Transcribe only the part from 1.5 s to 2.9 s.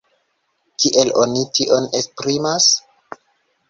tion esprimas?